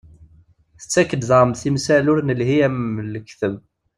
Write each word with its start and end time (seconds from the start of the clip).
Tettak-d 0.79 1.23
daɣen 1.29 1.53
timsal 1.61 2.05
ur 2.11 2.19
nelhi 2.21 2.57
am 2.67 2.77
lekteb. 3.13 3.55